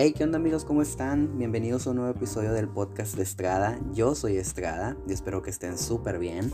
[0.00, 0.64] Hey, ¿qué onda amigos?
[0.64, 1.38] ¿Cómo están?
[1.38, 3.80] Bienvenidos a un nuevo episodio del podcast de Estrada.
[3.92, 6.52] Yo soy Estrada y espero que estén súper bien.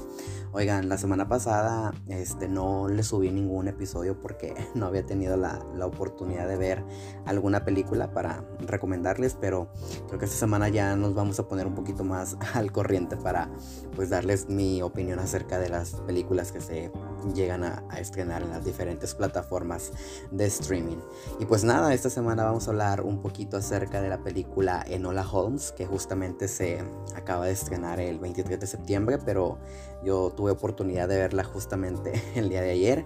[0.53, 5.61] Oigan, la semana pasada este, no le subí ningún episodio porque no había tenido la,
[5.77, 6.83] la, oportunidad de ver
[7.27, 9.69] alguna película para recomendarles, pero
[10.07, 13.51] creo que esta semana ya nos vamos a poner un poquito más al corriente para
[13.95, 16.91] pues darles mi opinión acerca de las películas que se
[17.35, 19.93] llegan a, a estrenar en las diferentes plataformas
[20.31, 20.99] de streaming.
[21.41, 25.29] Y pues nada, esta semana vamos a hablar un poquito acerca de la película Enola
[25.29, 26.83] Holmes, que justamente se
[27.15, 29.59] acaba de estrenar el 23 de septiembre, pero
[30.05, 33.05] yo tuve oportunidad de verla justamente el día de ayer.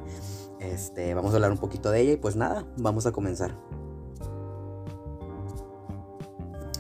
[0.61, 3.57] Este, vamos a hablar un poquito de ella y pues nada, vamos a comenzar.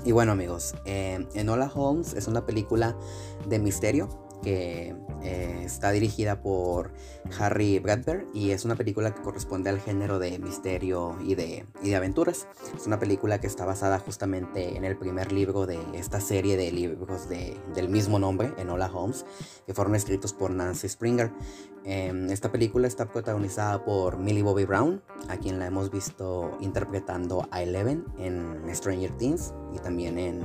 [0.04, 2.96] Y bueno amigos, eh, Enola Holmes es una película
[3.48, 4.08] de misterio
[4.42, 6.92] que eh, está dirigida por
[7.38, 11.90] Harry Bradbury y es una película que corresponde al género de misterio y de, y
[11.90, 12.46] de aventuras.
[12.76, 16.70] Es una película que está basada justamente en el primer libro de esta serie de
[16.72, 19.24] libros de, del mismo nombre, Enola Holmes,
[19.66, 21.32] que fueron escritos por Nancy Springer.
[21.84, 27.48] Em, esta película está protagonizada por Millie Bobby Brown, a quien la hemos visto interpretando
[27.50, 30.44] a Eleven en Stranger Things y también en,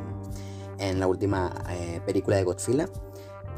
[0.79, 2.89] en la última eh, película de Godzilla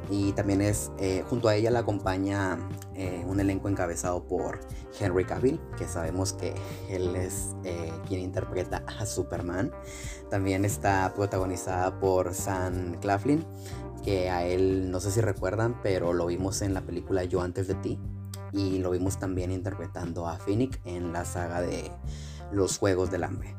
[0.09, 2.57] y también es eh, junto a ella la acompaña
[2.93, 4.59] eh, un elenco encabezado por
[4.99, 6.53] Henry Cavill que sabemos que
[6.89, 9.71] él es eh, quien interpreta a Superman.
[10.29, 13.45] También está protagonizada por Sam Claflin
[14.03, 17.67] que a él no sé si recuerdan pero lo vimos en la película Yo antes
[17.67, 17.99] de ti
[18.51, 21.91] y lo vimos también interpretando a Phoenix en la saga de
[22.55, 23.55] Los Juegos del Hambre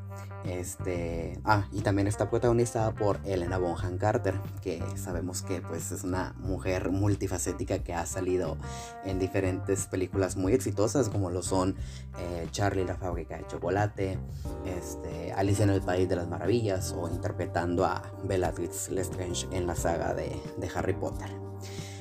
[0.47, 6.05] este, ah, y también está protagonizada por Elena Bonham Carter, que sabemos que pues es
[6.05, 8.57] una mujer multifacética que ha salido
[9.05, 11.77] en diferentes películas muy exitosas como lo son
[12.19, 14.19] eh, Charlie la fábrica de chocolate,
[14.65, 19.75] este, Alice en el País de las Maravillas o interpretando a Bellatrix Lestrange en la
[19.75, 20.41] saga de
[20.75, 21.31] Harry Potter.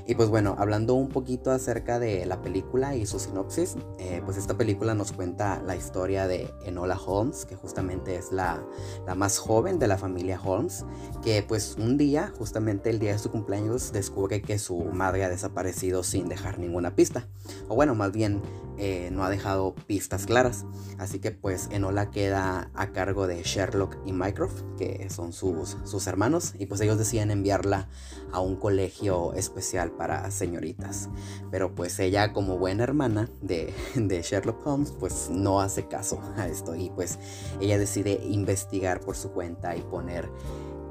[0.07, 4.37] Y pues bueno, hablando un poquito acerca de la película y su sinopsis, eh, pues
[4.37, 8.63] esta película nos cuenta la historia de Enola Holmes, que justamente es la,
[9.07, 10.85] la, más joven de la familia Holmes,
[11.23, 15.29] que pues un día, justamente el día de su cumpleaños, descubre que su madre ha
[15.29, 17.27] desaparecido sin dejar ninguna pista.
[17.67, 18.43] O bueno, más bien
[18.77, 20.65] eh, no ha dejado pistas claras.
[20.97, 26.07] Así que pues Enola queda a cargo de Sherlock y Mycroft, que son sus, sus
[26.07, 27.87] hermanos, y pues ellos deciden enviarla
[28.31, 31.09] a un colegio especial para señoritas.
[31.51, 36.47] Pero pues ella como buena hermana de, de Sherlock Holmes pues no hace caso a
[36.47, 37.19] esto y pues
[37.59, 40.29] ella decide investigar por su cuenta y poner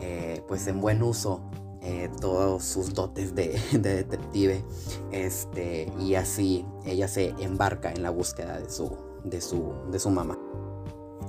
[0.01, 1.41] eh, pues en buen uso
[1.87, 4.65] eh, todos sus dotes de, detective.
[5.13, 10.11] Este, y así ella se embarca en la búsqueda de su, de su, de su
[10.11, 10.34] mamá.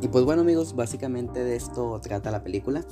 [0.01, 2.85] Y pues bueno amigos, básicamente de esto trata la película.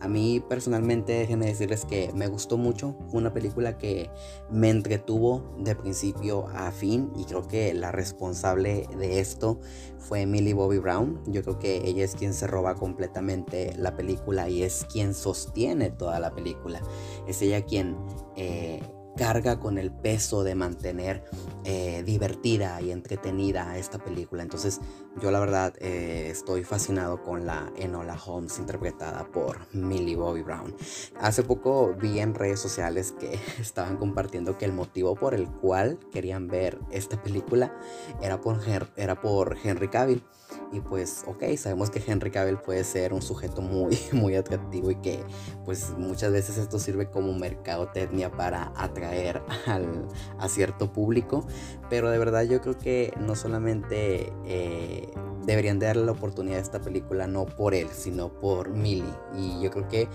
[0.00, 2.94] A mí personalmente déjenme decirles que me gustó mucho.
[3.08, 4.10] Fue una película que
[4.50, 9.60] me entretuvo de principio a fin y creo que la responsable de esto
[9.98, 11.22] fue Millie Bobby Brown.
[11.26, 15.90] Yo creo que ella es quien se roba completamente la película y es quien sostiene
[15.90, 16.80] toda la película.
[17.26, 17.96] Es ella quien...
[18.36, 18.82] Eh,
[19.16, 21.24] carga con el peso de mantener
[21.64, 24.42] eh, divertida y entretenida esta película.
[24.42, 24.80] Entonces
[25.20, 30.74] yo la verdad eh, estoy fascinado con la Enola Holmes interpretada por Millie Bobby Brown.
[31.20, 35.98] Hace poco vi en redes sociales que estaban compartiendo que el motivo por el cual
[36.10, 37.72] querían ver esta película
[38.20, 38.60] era por,
[38.96, 40.22] era por Henry Cavill.
[40.72, 44.96] Y pues, ok, sabemos que Henry Cavill puede ser un sujeto muy, muy atractivo y
[44.96, 45.22] que
[45.64, 51.46] pues muchas veces esto sirve como mercadotecnia para atraer al, a cierto público.
[51.90, 55.08] Pero de verdad yo creo que no solamente eh,
[55.44, 59.04] deberían darle la oportunidad a esta película, no por él, sino por Millie.
[59.36, 60.08] Y yo creo que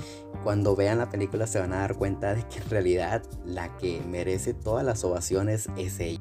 [0.43, 4.01] cuando vean la película se van a dar cuenta de que en realidad la que
[4.07, 6.16] merece todas las ovaciones es ella.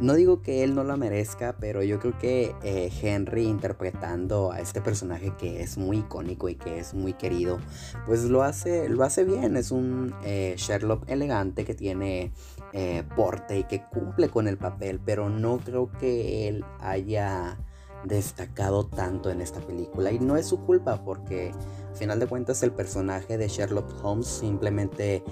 [0.00, 4.60] No digo que él no la merezca, pero yo creo que eh, Henry interpretando a
[4.60, 7.58] este personaje que es muy icónico y que es muy querido,
[8.06, 9.58] pues lo hace, lo hace bien.
[9.58, 12.32] Es un eh, Sherlock elegante que tiene
[12.72, 17.58] eh, porte y que cumple con el papel, pero no creo que él haya
[18.04, 21.52] destacado tanto en esta película y no es su culpa porque
[21.90, 25.22] al final de cuentas el personaje de Sherlock Holmes simplemente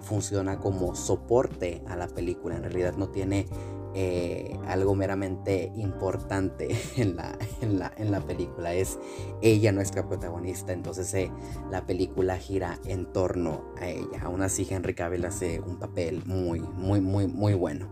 [0.00, 3.46] funciona como soporte a la película en realidad no tiene
[3.94, 8.74] eh, algo meramente importante en la, en, la, en la, película.
[8.74, 8.98] Es
[9.40, 11.30] ella nuestra protagonista, entonces eh,
[11.70, 14.22] la película gira en torno a ella.
[14.22, 17.88] Aún así, Henry Cavill hace un papel muy, muy, muy, muy bueno.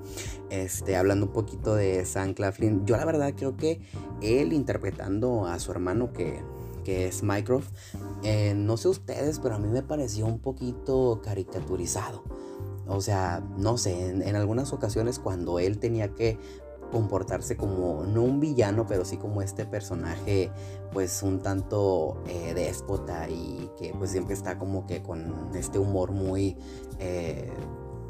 [0.50, 3.80] Este, hablando un poquito de Sam Claflin, yo la verdad creo que
[4.22, 6.40] él interpretando a su hermano que
[6.82, 7.70] que es Mycroft.
[8.22, 12.24] Eh, no sé ustedes, pero a mí me pareció un poquito caricaturizado.
[12.90, 16.38] O sea, no sé, en, algunas ocasiones cuando él tenía que
[16.90, 20.50] comportarse como, no un villano, pero sí como este personaje,
[20.92, 26.10] pues un tanto eh, déspota y que pues siempre está como que con este humor
[26.10, 26.56] muy...
[26.98, 27.48] Eh,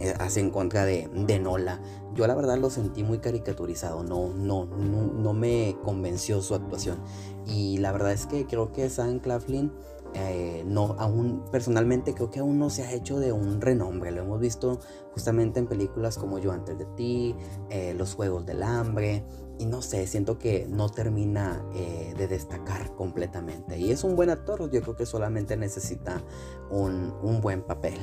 [0.00, 1.79] eh, en contra de, de, Nola.
[2.15, 6.99] Yo la verdad lo sentí muy caricaturizado, no, no, no, me convenció su actuación.
[7.47, 9.71] Y la verdad es que creo que Sam Claflin
[10.15, 14.11] eh, no, aún personalmente creo que aún no se ha hecho de un renombre.
[14.11, 14.81] Lo hemos visto
[15.12, 17.35] justamente en películas como Yo antes de ti,
[17.69, 19.25] eh, Los Juegos del Hambre.
[19.61, 23.79] Y no sé, siento que no termina eh, de destacar completamente.
[23.79, 26.23] Y es un buen actor, yo creo que solamente necesita
[26.71, 27.99] un, un, buen papel.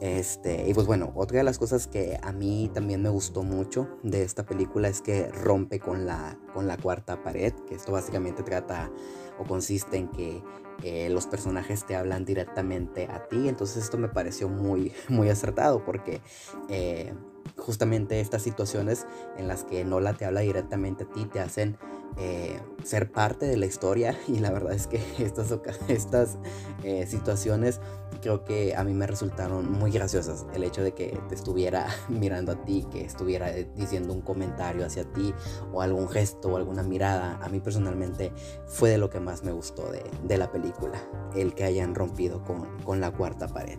[0.00, 3.86] Este, y pues bueno, otra de las cosas que a mí también me gustó mucho
[4.02, 8.42] de esta película es que rompe con la, con la cuarta pared, que esto básicamente
[8.42, 8.90] trata
[9.38, 10.42] o consiste en que
[10.82, 13.48] eh, los personajes te hablan directamente a ti.
[13.48, 16.20] Entonces esto me pareció muy, muy acertado porque
[16.68, 17.14] eh,
[17.56, 19.06] justamente estas situaciones
[19.36, 21.78] en las que Nola te habla directamente a ti te hacen
[22.16, 24.16] eh, ser parte de la historia.
[24.28, 25.54] Y la verdad es que estas,
[25.88, 26.38] estas
[26.82, 27.80] eh, situaciones
[28.20, 30.46] creo que a mí me resultaron muy graciosas.
[30.54, 35.04] El hecho de que te estuviera mirando a ti, que estuviera diciendo un comentario hacia
[35.04, 35.34] ti
[35.72, 38.32] o algún gesto o alguna mirada, a mí personalmente
[38.66, 41.02] fue de lo que más me gustó de, de la película,
[41.34, 43.78] el que hayan rompido con, con la cuarta pared.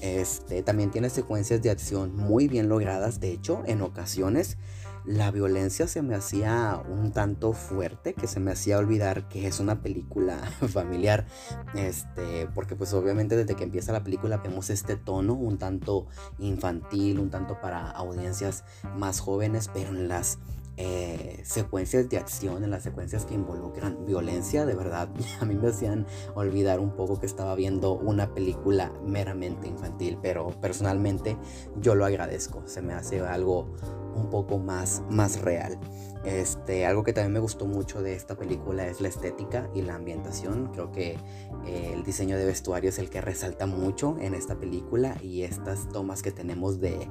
[0.00, 4.56] Este, también tiene secuencias de acción muy bien logradas, de hecho, en ocasiones
[5.04, 9.60] la violencia se me hacía un tanto fuerte, que se me hacía olvidar que es
[9.60, 10.38] una película
[10.68, 11.26] familiar,
[11.74, 16.06] este, porque pues obviamente desde que empieza la película vemos este tono un tanto
[16.38, 18.64] infantil, un tanto para audiencias
[18.96, 20.38] más jóvenes, pero en las
[20.82, 25.10] eh, secuencias de acción, en las secuencias que involucran violencia, de verdad,
[25.40, 30.58] a mí me hacían olvidar un poco que estaba viendo una película meramente infantil, pero
[30.62, 31.36] personalmente
[31.76, 33.74] yo lo agradezco, se me hace algo
[34.14, 35.78] un poco más, más real.
[36.24, 39.96] Este, algo que también me gustó mucho de esta película es la estética y la
[39.96, 40.70] ambientación.
[40.72, 41.18] Creo que
[41.66, 45.90] eh, el diseño de vestuario es el que resalta mucho en esta película y estas
[45.90, 47.06] tomas que tenemos de,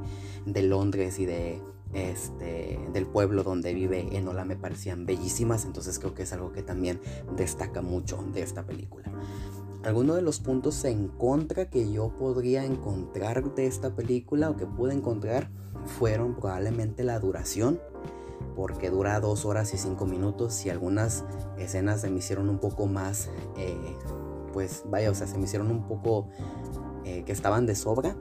[0.46, 1.62] de Londres y de
[1.94, 6.62] este, del pueblo donde vive Enola me parecían bellísimas, entonces creo que es algo que
[6.62, 7.00] también
[7.36, 9.12] destaca mucho de esta película.
[9.84, 14.66] Algunos de los puntos en contra que yo podría encontrar de esta película o que
[14.66, 15.50] pude encontrar
[15.86, 17.80] fueron probablemente la duración,
[18.56, 21.24] porque dura dos horas y cinco minutos y algunas
[21.58, 23.96] escenas se me hicieron un poco más, eh,
[24.52, 26.28] pues vaya, o sea, se me hicieron un poco
[27.06, 28.18] eh, que estaban de sobra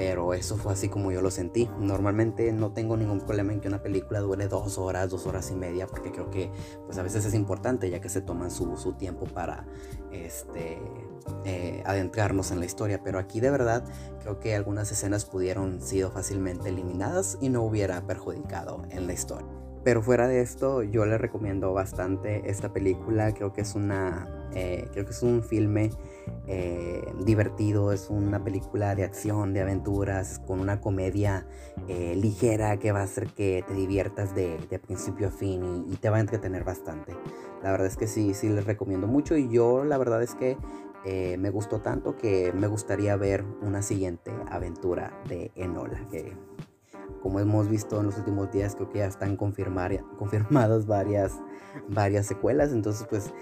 [0.00, 1.68] pero eso fue así como yo lo sentí.
[1.78, 5.54] Normalmente no tengo ningún problema en que una película dure dos horas, dos horas y
[5.54, 6.50] media, porque creo que
[6.86, 9.66] pues a veces es importante ya que se toman su, su tiempo para
[10.10, 10.80] este,
[11.44, 13.02] eh, adentrarnos en la historia.
[13.04, 13.84] Pero aquí de verdad
[14.22, 19.59] creo que algunas escenas pudieron sido fácilmente eliminadas y no hubiera perjudicado en la historia.
[19.82, 23.32] Pero fuera de esto, yo le recomiendo bastante esta película.
[23.32, 25.90] Creo que es una, eh, creo que es un filme
[26.46, 31.46] eh, divertido, es una película de acción, de aventuras, con una comedia
[31.88, 36.10] eh, ligera que va a hacer que te diviertas de, principio a fin y, te
[36.10, 37.16] va a entretener bastante.
[37.62, 40.58] La verdad es que sí, sí les recomiendo mucho y yo la verdad es que
[41.38, 46.34] me gustó tanto que me gustaría ver una siguiente aventura de Enola, que
[47.22, 49.36] como hemos visto en los últimos días, creo que ya están
[50.18, 51.32] confirmadas varias,
[51.88, 52.72] varias secuelas.
[52.72, 53.32] Entonces, pues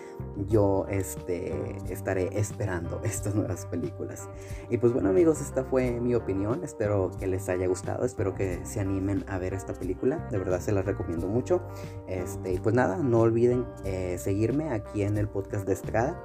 [0.49, 4.29] yo este, estaré esperando estas nuevas películas.
[4.71, 6.63] Y pues bueno, amigos, esta fue mi opinión.
[6.65, 8.05] Espero que les haya gustado.
[8.05, 10.29] Espero que se animen a ver esta película.
[10.31, 11.63] De verdad se las recomiendo mucho.
[12.07, 16.21] Este, y pues nada, no olviden eh, seguirme aquí en el podcast de Estrada.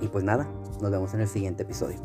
[0.00, 0.48] Y pues nada,
[0.80, 1.98] nos vemos en el siguiente episodio.